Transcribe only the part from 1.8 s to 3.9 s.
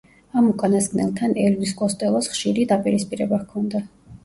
კოსტელოს ხშირი დაპირისპირება ჰქონდა.